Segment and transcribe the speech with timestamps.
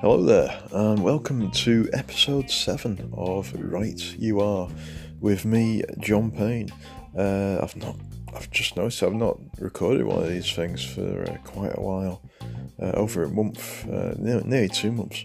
[0.00, 4.70] Hello there, and welcome to episode 7 of Right You Are
[5.20, 6.70] with me, John Payne.
[7.14, 7.96] Uh, I've not,
[8.34, 12.22] I've just noticed I've not recorded one of these things for uh, quite a while,
[12.80, 15.22] uh, over a month, uh, nearly, nearly, two months.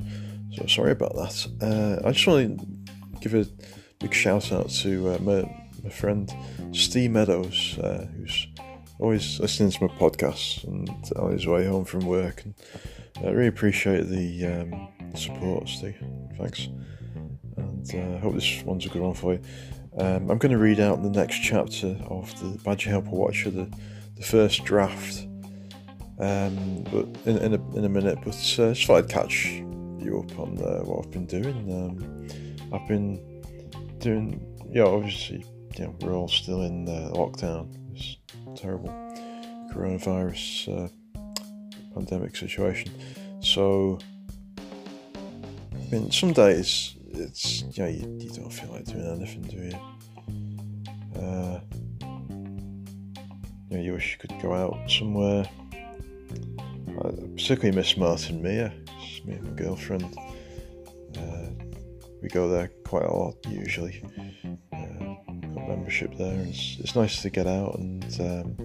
[0.56, 1.48] So sorry about that.
[1.62, 3.46] Uh, I just want to give a
[4.02, 5.44] big shout out to uh, my,
[5.84, 6.30] my friend
[6.74, 7.78] Steve Meadows,
[8.18, 8.48] who's
[9.02, 12.44] always listening to my podcasts and on his way home from work.
[12.46, 12.54] And
[13.18, 15.98] I really appreciate the um, support, Steve.
[16.38, 16.68] Thanks.
[17.58, 19.42] And I uh, hope this one's a good one for you.
[19.98, 23.70] Um, I'm going to read out the next chapter of the Badger Helper Watcher, the,
[24.16, 25.28] the first draft,
[26.20, 28.20] um, but in, in, a, in a minute.
[28.24, 31.58] But uh, just thought I'd catch you up on uh, what I've been doing.
[31.74, 32.28] Um,
[32.72, 33.42] I've been
[33.98, 34.40] doing,
[34.72, 35.44] yeah, obviously,
[35.78, 37.76] you know, we're all still in uh, lockdown.
[37.94, 38.18] It's
[38.56, 38.90] terrible
[39.74, 40.90] coronavirus uh,
[41.94, 42.92] pandemic situation.
[43.42, 44.00] So,
[44.58, 51.22] I mean, some days it's yeah, you, you don't feel like doing anything, do you?
[51.22, 51.60] Uh,
[53.70, 55.46] you, know, you wish you could go out somewhere.
[56.34, 58.74] I particularly miss Martin Mere.
[59.02, 60.16] It's me and my girlfriend.
[61.18, 61.50] Uh,
[62.22, 64.04] we go there quite a lot usually.
[65.82, 66.46] Membership there.
[66.48, 68.56] It's, it's nice to get out and um,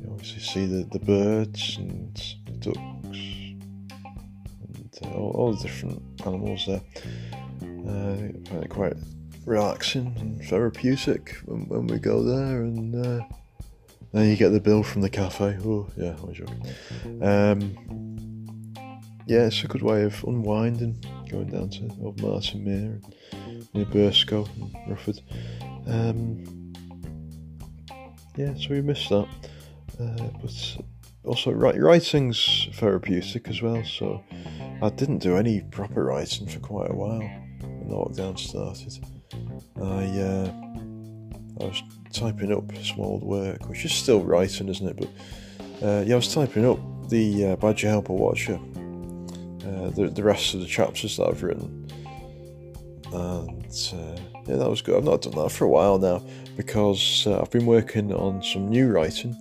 [0.00, 3.18] you obviously see the, the birds and the ducks
[4.62, 6.80] and uh, all, all the different animals there.
[7.64, 8.92] Uh, I find it quite
[9.44, 13.24] relaxing and therapeutic when, when we go there, and uh,
[14.12, 15.58] then you get the bill from the cafe.
[15.64, 16.62] Oh, yeah, I'm joking.
[17.24, 18.84] Um,
[19.26, 23.00] yeah, it's a good way of unwinding, going down to Old Martin Mere
[23.32, 25.20] and near Burscough and Rufford.
[25.88, 26.72] Um,
[28.36, 29.26] yeah, so we missed that.
[30.00, 30.76] Uh, but
[31.24, 34.22] also, writing's therapeutic as well, so
[34.80, 39.04] I didn't do any proper writing for quite a while when the lockdown started.
[39.76, 40.52] I uh,
[41.60, 41.82] I was
[42.12, 44.96] typing up some old work, which is still writing, isn't it?
[44.96, 46.78] But uh, yeah, I was typing up
[47.08, 51.88] the uh, Badger Helper Watcher, uh, the the rest of the chapters that I've written,
[53.12, 54.96] and uh, yeah, that was good.
[54.96, 56.22] I've not done that for a while now
[56.56, 59.36] because uh, I've been working on some new writing.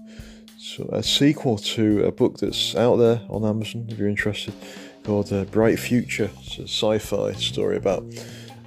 [0.58, 4.54] So a sequel to a book that's out there on Amazon if you're interested
[5.04, 6.30] called uh, Bright Future.
[6.42, 8.04] It's a sci fi story about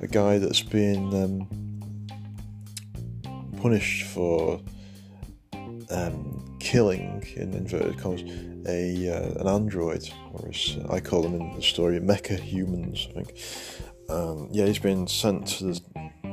[0.01, 1.47] a guy that's been um,
[3.61, 4.59] punished for
[5.91, 8.23] um, killing, in inverted commas,
[8.67, 13.23] a, uh, an android, or as I call them in the story, mecha humans, I
[13.23, 13.39] think.
[14.09, 15.81] Um, yeah, he's been sent to, the,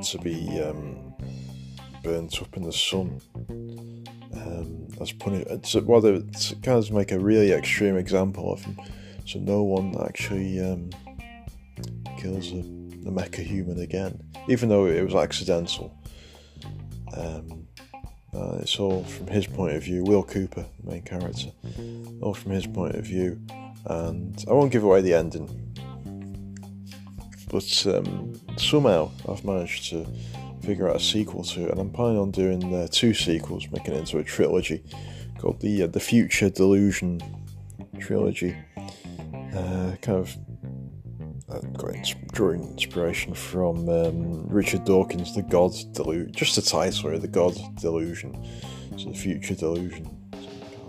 [0.03, 1.13] to be um,
[2.03, 3.21] burnt up in the sun.
[4.33, 6.19] Um, as punishment, so, well, they
[6.61, 8.77] kind of make a really extreme example of him
[9.27, 10.89] so no one actually um,
[12.17, 15.93] kills a, a mecha human again, even though it was accidental.
[17.15, 17.67] Um,
[18.33, 20.03] uh, it's all from his point of view.
[20.05, 21.51] Will Cooper, main character,
[22.21, 23.37] all from his point of view,
[23.85, 25.66] and I won't give away the ending.
[27.49, 30.05] But um, somehow I've managed to
[30.61, 33.93] figure out a sequel to it, and I'm planning on doing uh, two sequels, making
[33.93, 34.83] it into a trilogy
[35.39, 37.21] called the uh, the Future Delusion
[37.99, 38.55] trilogy
[39.55, 40.37] uh, kind of
[41.49, 41.59] uh,
[42.33, 48.45] drawing inspiration from um, Richard Dawkins' The God Delusion, just the title, The God Delusion.
[48.97, 50.09] So, the future delusion.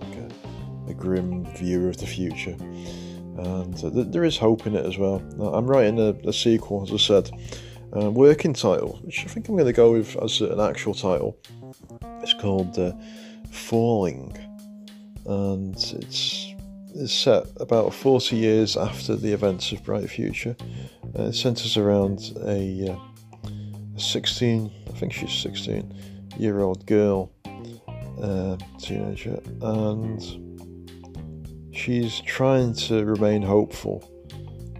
[0.00, 2.56] like a, a, grim view of the future.
[3.38, 5.22] And uh, th- there is hope in it as well.
[5.40, 7.30] I'm writing a, a sequel, as I said,
[7.96, 11.38] uh, working title, which I think I'm going to go with as an actual title.
[12.20, 12.92] It's called uh,
[13.50, 14.36] Falling,
[15.26, 16.54] and it's
[17.06, 20.56] set about 40 years after the events of Bright Future.
[21.16, 23.48] Uh, it centres around a, uh,
[23.96, 25.94] a, 16, I think she's 16
[26.38, 27.32] year old girl,
[28.20, 30.47] uh, teenager, and
[31.78, 34.10] she's trying to remain hopeful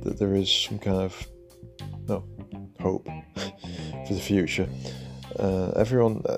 [0.02, 1.28] that there is some kind of
[2.08, 2.24] no
[2.80, 3.06] hope
[3.36, 4.68] for the future.
[5.38, 6.36] Uh, everyone, uh,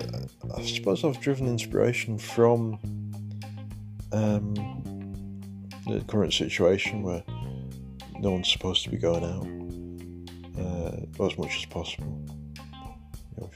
[0.55, 2.77] I suppose I've driven inspiration from
[4.11, 4.53] um,
[5.87, 7.23] the current situation where
[8.19, 9.47] no one's supposed to be going out
[10.63, 12.23] uh, as much as possible.
[13.35, 13.49] You know,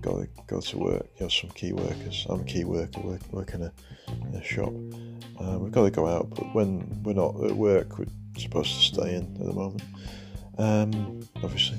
[0.00, 1.06] got to go to work.
[1.16, 2.26] You know, some key workers.
[2.30, 3.72] I'm a key worker, work, a,
[4.08, 4.72] in a shop.
[5.40, 8.06] Uh, we've got to go out, but when we're not at work, we're
[8.36, 9.82] supposed to stay in at the moment.
[10.58, 11.78] Um, obviously.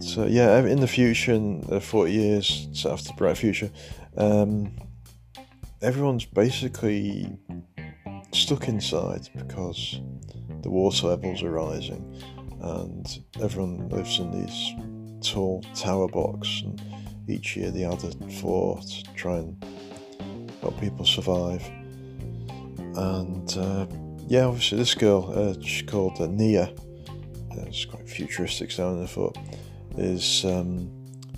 [0.00, 3.70] So yeah, in the future, in 40 years after the bright future,
[4.16, 4.72] um,
[5.80, 7.36] everyone's basically
[8.32, 10.00] stuck inside because
[10.62, 12.22] the water levels are rising
[12.62, 16.80] and everyone lives in these tall tower blocks and
[17.28, 19.64] each year they add a floor to try and
[20.62, 21.62] help people survive.
[22.96, 23.86] And uh,
[24.26, 26.72] yeah obviously this girl uh, she's called uh, Nia.
[27.66, 29.36] It's quite futuristic sounding I thought
[29.98, 30.90] is um,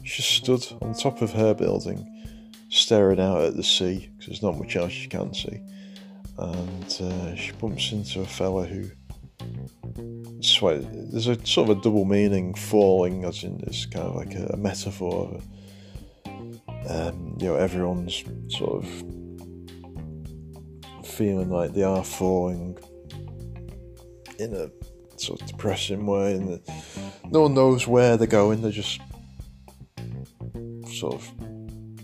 [0.04, 2.10] she stood on top of her building
[2.68, 5.60] staring out at the sea because there's not much else she can see.
[6.38, 8.90] And uh, she bumps into a fella who
[11.10, 14.46] there's a sort of a double meaning falling as in it's kind of like a,
[14.52, 15.40] a metaphor
[16.88, 18.88] um, you know everyone's sort of
[21.06, 22.76] feeling like they are falling
[24.38, 24.70] in a
[25.16, 26.60] sort of depressing way and
[27.30, 29.00] no one knows where they're going they're just
[30.92, 31.30] sort of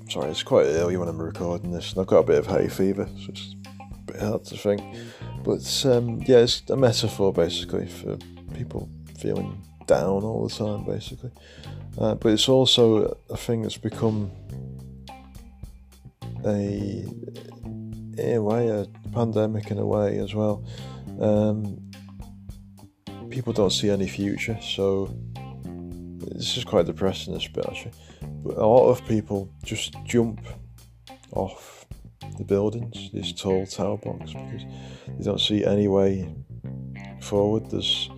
[0.09, 2.69] sorry it's quite early when I'm recording this and I've got a bit of hay
[2.69, 4.81] fever so it's a bit hard to think
[5.43, 8.19] but um, yeah, it's a metaphor basically for
[8.55, 8.89] people
[9.19, 11.31] feeling down all the time, basically.
[11.99, 14.31] Uh, but it's also a thing that's become
[16.45, 17.05] a,
[18.19, 20.65] in a way, a pandemic in a way as well.
[21.21, 21.91] Um,
[23.31, 25.15] people don't see any future, so
[26.35, 27.93] this is quite depressing, this bit actually.
[28.43, 30.41] But a lot of people just jump
[31.33, 31.87] off
[32.39, 34.65] the buildings, these tall tower blocks, because
[35.07, 36.35] they don't see any way
[37.21, 37.71] forward.
[37.71, 38.11] There's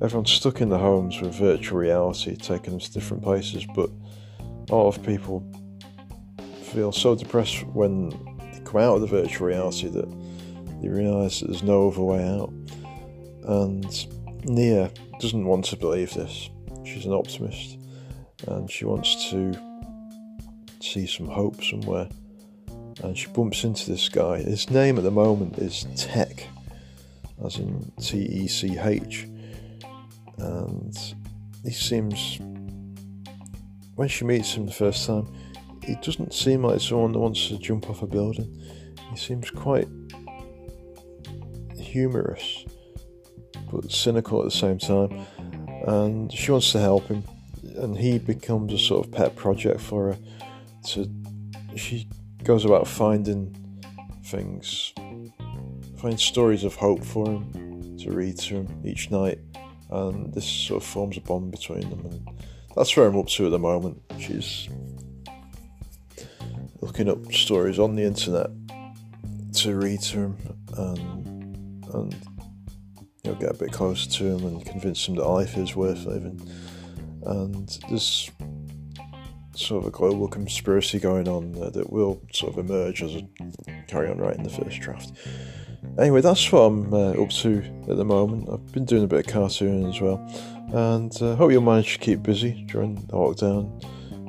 [0.00, 3.90] everyone's stuck in the homes with virtual reality, taking them to different places, but
[4.70, 5.46] a lot of people
[6.74, 8.10] feel so depressed when
[8.52, 10.10] they come out of the virtual reality that
[10.82, 12.52] they realise that there's no other way out.
[13.44, 14.90] And Nia
[15.20, 16.50] doesn't want to believe this.
[16.84, 17.78] She's an optimist
[18.48, 19.54] and she wants to
[20.80, 22.08] see some hope somewhere
[23.04, 24.38] and she bumps into this guy.
[24.38, 26.48] His name at the moment is Tech,
[27.44, 29.28] as in T E C H,
[30.38, 31.14] and
[31.64, 32.40] he seems.
[33.96, 35.28] When she meets him the first time,
[35.84, 38.62] he doesn't seem like someone that wants to jump off a building.
[39.10, 39.88] He seems quite
[41.78, 42.64] humorous,
[43.70, 45.26] but cynical at the same time.
[45.86, 47.22] And she wants to help him,
[47.76, 50.18] and he becomes a sort of pet project for her.
[50.88, 51.08] To
[51.76, 52.08] she
[52.42, 53.54] goes about finding
[54.24, 54.92] things,
[55.98, 59.38] find stories of hope for him to read to him each night,
[59.90, 62.00] and this sort of forms a bond between them.
[62.06, 62.28] And
[62.76, 64.00] that's where I'm up to at the moment.
[64.18, 64.68] She's
[66.84, 68.48] looking up stories on the internet
[69.54, 70.36] to read to him
[70.76, 72.14] and and
[73.22, 76.04] you know get a bit closer to him and convince him that life is worth
[76.04, 76.40] living.
[77.24, 78.30] And there's
[79.54, 83.26] sort of a global conspiracy going on that will sort of emerge as I
[83.86, 85.12] carry on writing the first draft.
[85.98, 88.48] Anyway, that's what I'm uh, up to at the moment.
[88.50, 90.18] I've been doing a bit of cartooning as well,
[90.74, 93.80] and uh, hope you'll manage to keep busy during the lockdown.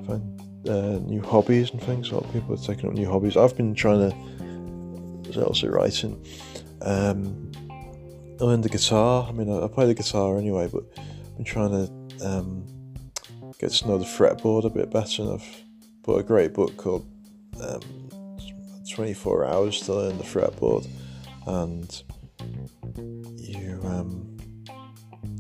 [0.06, 0.35] Find
[0.68, 2.10] uh, new hobbies and things.
[2.10, 3.38] A lot of people are taking up new hobbies.
[3.38, 6.26] I've been trying to, also writing.
[6.82, 7.52] Um,
[8.40, 9.26] I learned the guitar.
[9.28, 12.66] I mean, I, I play the guitar anyway, but I've been trying to um,
[13.60, 15.24] get to know the fretboard a bit better.
[15.24, 15.64] And I've
[16.04, 17.06] bought a great book called
[17.62, 17.82] um,
[18.89, 20.88] 24 Hours to Learn the Fretboard,
[21.48, 22.04] and
[23.38, 24.38] you um,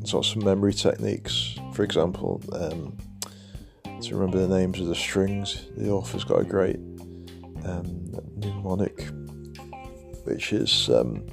[0.03, 1.57] sort of some memory techniques.
[1.73, 2.97] For example, um,
[4.01, 5.65] to remember the names of the strings.
[5.77, 6.77] The author's got a great
[7.65, 9.07] um, mnemonic,
[10.23, 11.27] which is um,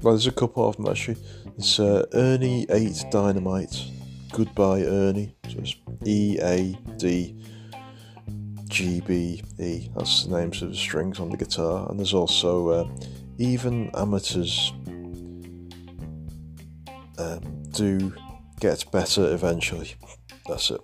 [0.00, 1.16] well, there's a couple of them actually.
[1.56, 3.84] It's uh, Ernie Eight Dynamite
[4.32, 5.36] Goodbye Ernie.
[5.48, 7.36] So it's E A D
[8.68, 9.90] G B E.
[9.94, 11.88] That's the names of the strings on the guitar.
[11.88, 12.88] And there's also uh,
[13.38, 14.72] even amateurs
[17.18, 18.14] um, do
[18.60, 19.94] get better eventually.
[20.48, 20.80] That's it.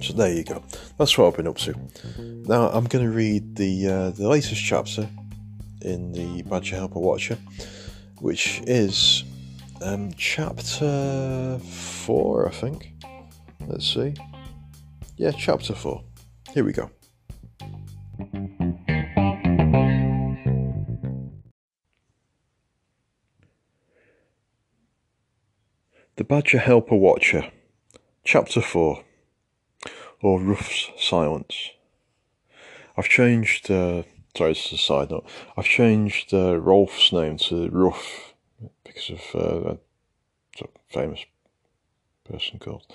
[0.00, 0.62] So there you go.
[0.98, 1.74] That's what I've been up to.
[2.18, 5.08] Now I'm going to read the uh, the latest chapter
[5.82, 7.38] in the Badger Helper Watcher,
[8.20, 9.24] which is
[9.82, 12.92] um, chapter four, I think.
[13.66, 14.14] Let's see.
[15.16, 16.02] Yeah, chapter four.
[16.54, 16.90] Here we go.
[26.16, 27.50] The Badger Helper Watcher,
[28.24, 29.02] Chapter 4,
[30.22, 31.70] or Ruff's Silence.
[32.96, 34.02] I've changed, uh,
[34.36, 38.34] sorry, this is a side note, I've changed uh, Rolf's name to Ruff
[38.84, 39.74] because of uh,
[40.60, 41.24] a famous
[42.24, 42.86] person called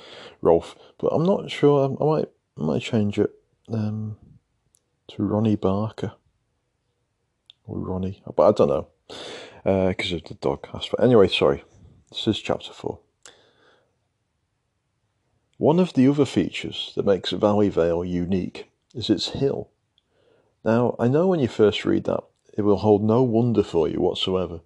[0.42, 0.76] Rolf.
[1.00, 1.86] But I'm not sure.
[1.86, 3.32] I might I might change it
[3.72, 4.18] um,
[5.10, 6.14] to Ronnie Barker
[7.66, 8.88] or Ronnie, but I don't know
[9.64, 11.02] because uh, of the dog aspect.
[11.02, 11.64] Anyway, sorry.
[12.12, 13.00] This is chapter four.
[15.58, 19.70] One of the other features that makes Valley Vale unique is its hill.
[20.66, 22.24] Now, I know when you first read that,
[22.58, 24.60] it will hold no wonder for you whatsoever,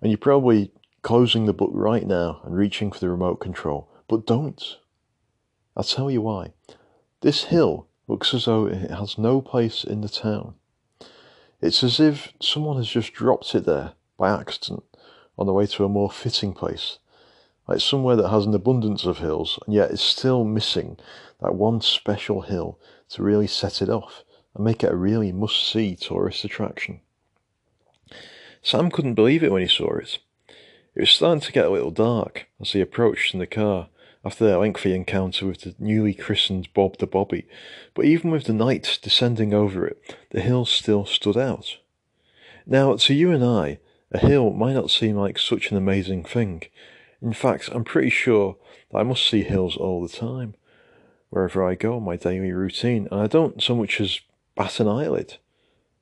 [0.00, 0.70] and you're probably
[1.02, 4.78] closing the book right now and reaching for the remote control, but don't.
[5.76, 6.52] I'll tell you why.
[7.22, 10.54] This hill looks as though it has no place in the town.
[11.60, 14.84] It's as if someone has just dropped it there by accident
[15.36, 16.98] on the way to a more fitting place,
[17.68, 20.96] like somewhere that has an abundance of hills and yet is still missing
[21.40, 22.78] that one special hill
[23.10, 27.00] to really set it off and make it a really must see tourist attraction.
[28.62, 30.18] Sam couldn't believe it when he saw it.
[30.94, 33.88] It was starting to get a little dark as he approached in the car
[34.24, 37.46] after their lengthy encounter with the newly christened Bob the Bobby,
[37.94, 41.78] but even with the night descending over it, the hill still stood out.
[42.66, 43.78] Now, to you and I,
[44.12, 46.62] a hill might not seem like such an amazing thing.
[47.22, 48.56] In fact, I'm pretty sure
[48.90, 50.56] that I must see hills all the time,
[51.30, 54.20] wherever I go in my daily routine, and I don't so much as
[54.56, 55.36] bat an eyelid.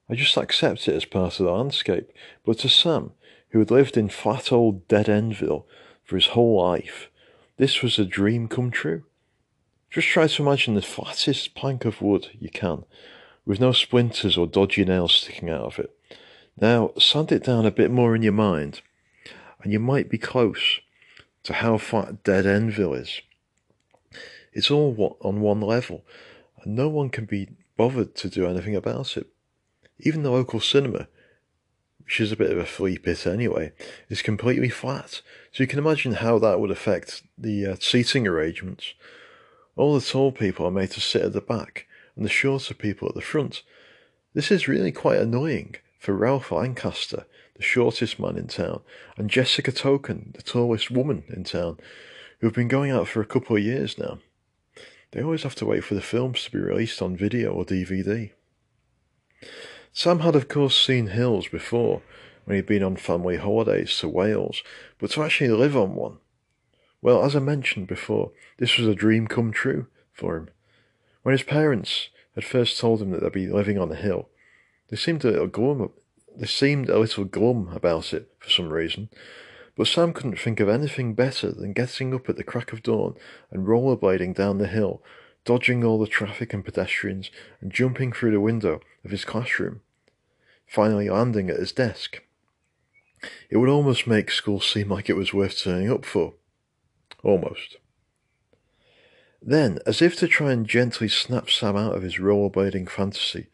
[0.08, 2.10] I just accept it as part of the landscape.
[2.44, 3.12] But to Sam,
[3.50, 5.66] who had lived in flat old Dead Endville
[6.02, 7.10] for his whole life,
[7.58, 9.04] this was a dream come true.
[9.90, 12.84] Just try to imagine the flattest plank of wood you can,
[13.44, 15.94] with no splinters or dodgy nails sticking out of it.
[16.58, 18.80] Now, sand it down a bit more in your mind,
[19.62, 20.80] and you might be close
[21.44, 23.20] to how flat Dead Endville is.
[24.52, 26.04] It's all on one level,
[26.62, 29.26] and no one can be bothered to do anything about it.
[30.00, 31.08] Even the local cinema,
[32.04, 33.72] which is a bit of a flea pit anyway,
[34.08, 35.22] is completely flat.
[35.52, 38.94] So you can imagine how that would affect the uh, seating arrangements.
[39.76, 43.08] All the tall people are made to sit at the back, and the shorter people
[43.08, 43.62] at the front.
[44.34, 47.26] This is really quite annoying for Ralph Lancaster,
[47.60, 48.80] the shortest man in town,
[49.18, 51.76] and Jessica Token, the tallest woman in town,
[52.38, 54.18] who have been going out for a couple of years now.
[55.10, 58.30] They always have to wait for the films to be released on video or DVD.
[59.92, 62.00] Sam had, of course, seen hills before
[62.46, 64.62] when he'd been on family holidays to Wales,
[64.98, 66.16] but to actually live on one,
[67.02, 70.48] well, as I mentioned before, this was a dream come true for him.
[71.24, 74.30] When his parents had first told him that they'd be living on a hill,
[74.88, 75.90] they seemed a little glum.
[76.40, 79.10] They seemed a little glum about it for some reason,
[79.76, 83.14] but Sam couldn't think of anything better than getting up at the crack of dawn
[83.52, 85.00] and rollerblading down the hill
[85.44, 87.30] dodging all the traffic and pedestrians,
[87.60, 89.80] and jumping through the window of his classroom,
[90.66, 92.22] finally landing at his desk.
[93.48, 96.34] It would almost make school seem like it was worth turning up for.
[97.22, 97.76] Almost.
[99.42, 103.48] Then, as if to try and gently snap Sam out of his rollerblading fantasy,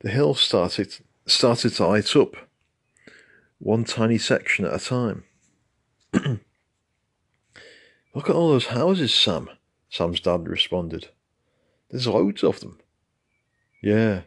[0.00, 2.34] the hill started started to light up,
[3.58, 5.24] one tiny section at a time.
[8.14, 9.48] Look at all those houses, Sam,
[9.88, 11.08] Sam's dad responded.
[11.90, 12.78] There's loads of them.
[13.82, 14.22] Yeah,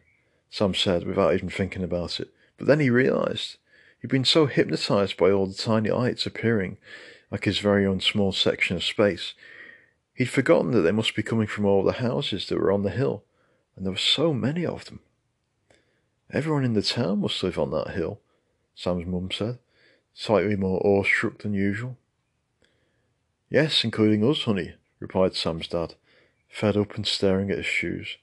[0.49, 2.29] Sam said without even thinking about it.
[2.57, 3.57] But then he realised
[4.01, 6.77] he'd been so hypnotised by all the tiny lights appearing
[7.31, 9.33] like his very own small section of space.
[10.13, 12.91] He'd forgotten that they must be coming from all the houses that were on the
[12.91, 13.23] hill,
[13.75, 15.01] and there were so many of them.
[16.31, 18.19] Everyone in the town must live on that hill,
[18.73, 19.59] Sam's mum said,
[20.13, 21.97] slightly more awestruck than usual.
[23.49, 25.95] Yes, including us, honey, replied Sam's dad
[26.49, 28.17] fed up and staring at his shoes.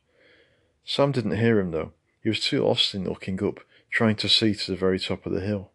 [0.85, 1.93] Sam didn't hear him, though.
[2.23, 5.33] He was too lost in looking up, trying to see to the very top of
[5.33, 5.71] the hill.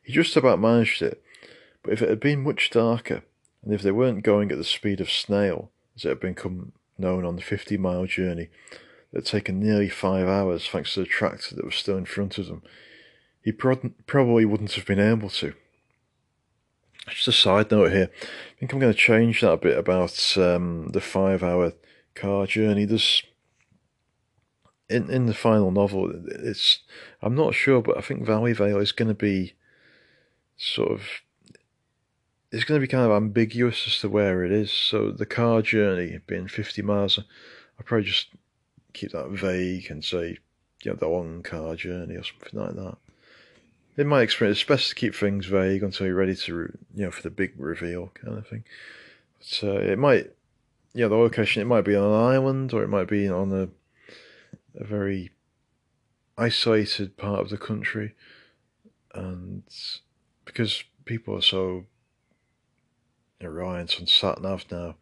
[0.00, 1.20] He just about managed it,
[1.82, 3.24] but if it had been much darker,
[3.64, 7.24] and if they weren't going at the speed of snail, as it had become known
[7.24, 8.48] on the fifty mile journey
[9.12, 12.38] that had taken nearly five hours thanks to the tractor that was still in front
[12.38, 12.62] of them,
[13.42, 15.54] he pro- probably wouldn't have been able to.
[17.08, 20.36] Just a side note here, I think I'm going to change that a bit about
[20.36, 21.72] um, the five hour
[22.14, 22.84] car journey.
[22.84, 23.22] There's
[24.90, 26.80] in in the final novel, it's
[27.22, 29.54] I'm not sure, but I think Valley Vale is going to be
[30.56, 31.02] sort of
[32.50, 34.72] it's going to be kind of ambiguous as to where it is.
[34.72, 38.28] So the car journey being 50 miles, I'll probably just
[38.92, 40.38] keep that vague and say,
[40.82, 42.96] you know, the long car journey or something like that.
[43.96, 46.52] In my experience, it's best to keep things vague until you're ready to,
[46.94, 48.64] you know, for the big reveal kind of thing.
[49.40, 50.32] So uh, it might
[50.94, 53.68] yeah, the location it might be on an island or it might be on a
[54.80, 55.30] a very
[56.36, 58.14] isolated part of the country,
[59.14, 59.62] and
[60.44, 61.84] because people are so
[63.40, 64.96] reliant on sat nav now,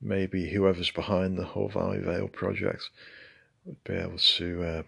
[0.00, 2.90] maybe whoever's behind the whole Valley Vale project
[3.64, 4.82] would be able to uh,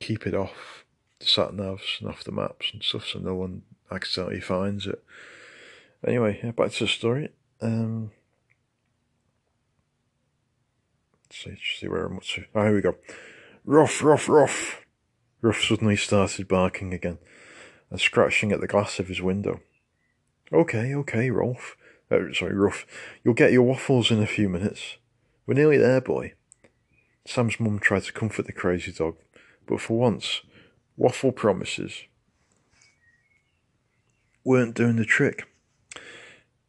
[0.00, 0.84] keep it off
[1.18, 5.02] the sat navs and off the maps and stuff, so no one accidentally finds it.
[6.06, 7.30] Anyway, yeah, back to the story.
[7.60, 8.10] Um,
[11.24, 12.44] let's see, see where I'm up to.
[12.54, 12.96] Oh, here we go.
[13.64, 14.84] Ruff, ruff, ruff.
[15.40, 17.18] Ruff suddenly started barking again
[17.90, 19.60] and scratching at the glass of his window.
[20.52, 21.76] Okay, okay, Rolf.
[22.10, 22.86] Uh, sorry, Ruff.
[23.24, 24.96] You'll get your waffles in a few minutes.
[25.46, 26.34] We're nearly there, boy.
[27.26, 29.16] Sam's mum tried to comfort the crazy dog,
[29.66, 30.42] but for once,
[30.96, 32.04] waffle promises
[34.44, 35.44] weren't doing the trick.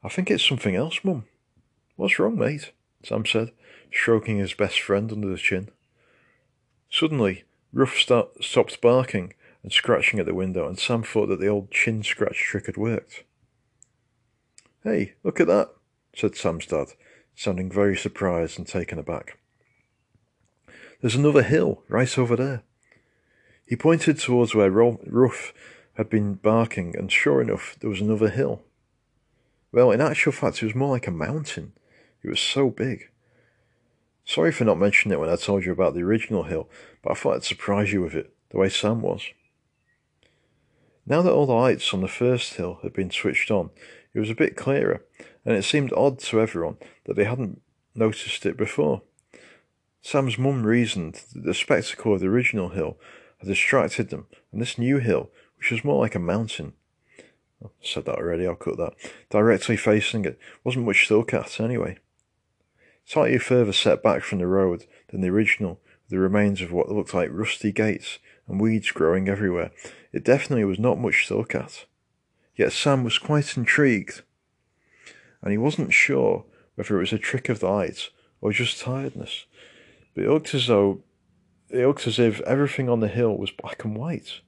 [0.04, 1.26] I think it's something else, Mum.
[1.96, 2.72] What's wrong, mate?
[3.04, 3.52] Sam said,
[3.92, 5.70] stroking his best friend under the chin.
[6.90, 11.48] Suddenly, Ruff start, stopped barking and scratching at the window, and Sam thought that the
[11.48, 13.24] old chin scratch trick had worked.
[14.88, 15.72] Hey, look at that,
[16.16, 16.94] said Sam's dad,
[17.36, 19.38] sounding very surprised and taken aback.
[21.02, 22.64] There's another hill right over there.
[23.66, 25.54] He pointed towards where Ruff
[25.96, 28.62] had been barking, and sure enough, there was another hill.
[29.74, 31.74] Well, in actual fact, it was more like a mountain.
[32.24, 33.10] It was so big.
[34.24, 36.70] Sorry for not mentioning it when I told you about the original hill,
[37.04, 39.24] but I thought I'd surprise you with it, the way Sam was.
[41.06, 43.70] Now that all the lights on the first hill had been switched on,
[44.14, 45.04] it was a bit clearer,
[45.46, 47.62] and it seemed odd to everyone that they hadn't
[47.96, 49.02] noticed it before.
[50.02, 52.98] Sam's mum reasoned that the spectacle of the original hill
[53.40, 56.74] had distracted them, and this new hill, which was more like a mountain,
[57.64, 58.94] I said that already, I'll cut that,
[59.30, 61.98] directly facing it, wasn't much to look at anyway.
[63.06, 66.92] Slightly further set back from the road than the original, with the remains of what
[66.92, 69.72] looked like rusty gates and weeds growing everywhere,
[70.14, 71.86] it definitely was not much to look at.
[72.58, 74.24] Yet Sam was quite intrigued,
[75.42, 76.44] and he wasn't sure
[76.76, 78.10] whether it was a trick of the light
[78.42, 79.46] or just tiredness.
[80.16, 81.04] But it looked as though
[81.70, 84.42] it looked as if everything on the hill was black and white,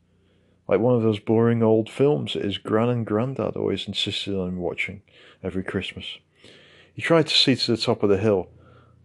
[0.68, 4.58] like one of those boring old films that his gran and granddad always insisted on
[4.58, 5.04] watching
[5.44, 6.18] every Christmas.
[6.94, 8.50] He tried to see to the top of the hill,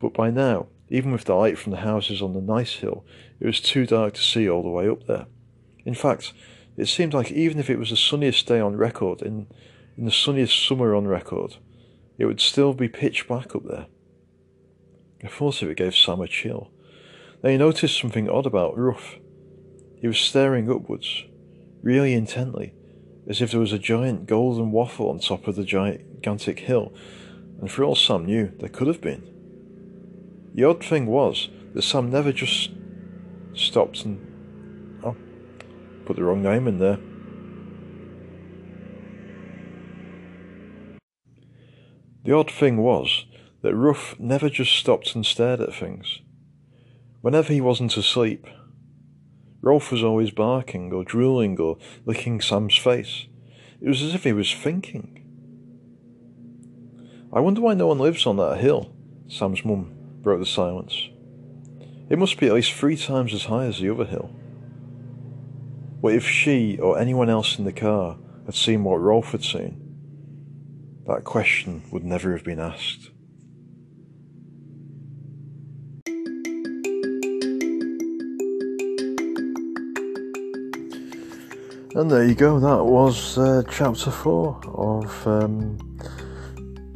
[0.00, 3.04] but by now, even with the light from the houses on the nice hill,
[3.38, 5.26] it was too dark to see all the way up there.
[5.84, 6.32] In fact,
[6.76, 9.46] it seemed like even if it was the sunniest day on record, in,
[9.96, 11.56] in the sunniest summer on record,
[12.18, 13.86] it would still be pitch black up there.
[15.20, 16.70] The thought of it gave Sam a chill.
[17.42, 19.16] Then he noticed something odd about Ruff.
[20.00, 21.24] He was staring upwards,
[21.82, 22.74] really intently,
[23.28, 26.92] as if there was a giant golden waffle on top of the gigantic hill,
[27.60, 29.30] and for all Sam knew, there could have been.
[30.54, 32.70] The odd thing was that Sam never just
[33.54, 34.33] stopped and
[36.06, 36.98] Put the wrong name in there.
[42.24, 43.26] The odd thing was
[43.62, 46.20] that Ruff never just stopped and stared at things.
[47.20, 48.46] Whenever he wasn't asleep,
[49.62, 53.26] Rolf was always barking or drooling or licking Sam's face.
[53.80, 55.20] It was as if he was thinking.
[57.32, 58.94] I wonder why no one lives on that hill,
[59.26, 61.08] Sam's mum broke the silence.
[62.10, 64.30] It must be at least three times as high as the other hill.
[66.04, 69.80] What if she or anyone else in the car had seen what Rolf had seen?
[71.06, 73.08] That question would never have been asked.
[81.94, 85.78] And there you go, that was uh, chapter 4 of um,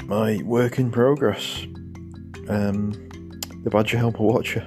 [0.05, 1.63] my work in progress.
[2.51, 2.93] Um,
[3.65, 4.67] the Badger Helper Watcher.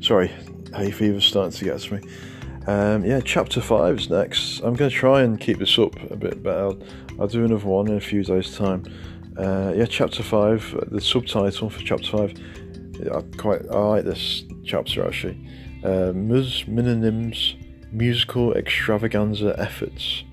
[0.00, 0.32] Sorry,
[0.74, 2.10] hay fever's starting to get to me.
[2.66, 4.60] Um, yeah, chapter five is next.
[4.60, 6.78] I'm going to try and keep this up a bit, but
[7.18, 8.84] I'll, do another one in a few days' time.
[9.36, 10.74] Uh, yeah, chapter five.
[10.90, 12.34] The subtitle for chapter five.
[13.10, 15.38] I quite I like this chapter actually.
[15.82, 16.64] Uh, Ms.
[17.92, 20.24] Musical extravaganza efforts.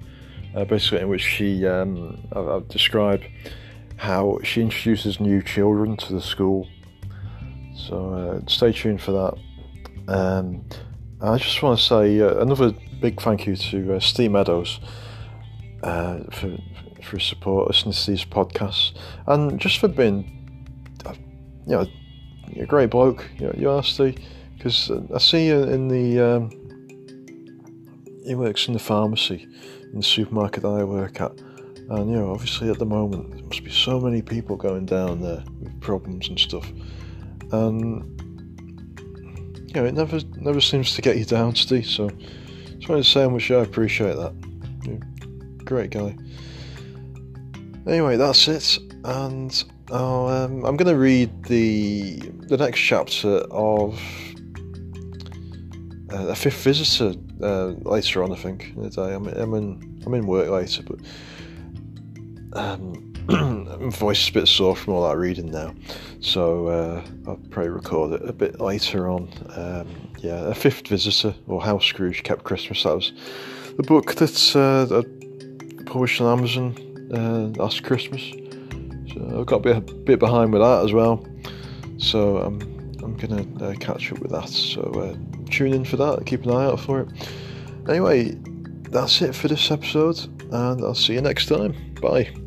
[0.54, 3.24] Uh, basically, in which she um, I've, I've described
[3.96, 6.68] how she introduces new children to the school.
[7.76, 10.14] So uh, stay tuned for that.
[10.14, 10.66] Um,
[11.20, 14.80] I just want to say uh, another big thank you to uh, Steve Meadows
[15.82, 16.56] uh, for
[17.04, 18.94] for his support, listening to these podcasts,
[19.26, 20.60] and just for being,
[21.06, 21.14] uh,
[21.66, 21.88] you know,
[22.58, 23.26] a great bloke.
[23.40, 24.20] You know, you are Steve,
[24.58, 26.20] because I see you in the.
[26.20, 26.52] Um,
[28.24, 29.48] he works in the pharmacy
[29.92, 33.44] in the supermarket that I work at, and you know, obviously at the moment there
[33.44, 36.70] must be so many people going down there with problems and stuff,
[37.52, 38.17] and
[39.82, 41.86] know, it never never seems to get you down, Steve.
[41.86, 45.66] So just wanted to say how much I appreciate that.
[45.66, 46.16] Great guy.
[47.88, 54.00] Anyway, that's it, and oh, um, I'm going to read the the next chapter of
[56.12, 58.32] uh, a fifth visitor uh, later on.
[58.32, 59.14] I think in the day.
[59.14, 61.00] I'm, I'm in I'm in work later, but
[62.54, 63.14] um,
[63.80, 65.74] my voice is a bit sore from all that reading now,
[66.20, 69.30] so uh, I'll probably record it a bit later on.
[69.56, 69.88] Um,
[70.20, 72.84] yeah, a fifth visitor or How Scrooge Kept Christmas.
[72.84, 73.14] That was
[73.76, 75.04] the book that's uh,
[75.86, 76.76] published on Amazon
[77.14, 78.22] uh, last Christmas.
[79.14, 81.26] So I've got to be a bit behind with that as well.
[81.98, 82.62] So I'm
[83.04, 84.50] I'm gonna uh, catch up with that.
[84.50, 85.16] So uh,
[85.50, 86.26] tune in for that.
[86.26, 87.30] Keep an eye out for it.
[87.88, 88.36] Anyway,
[88.90, 90.20] that's it for this episode,
[90.52, 91.74] and I'll see you next time.
[92.02, 92.47] Bye.